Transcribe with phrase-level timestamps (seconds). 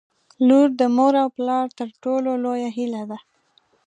[0.47, 3.19] •لور د مور او پلار تر ټولو لویه هیله ده.